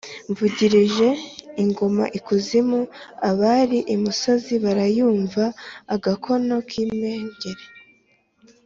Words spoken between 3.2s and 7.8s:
abari imusozi barayumva-agakono k'impengeri.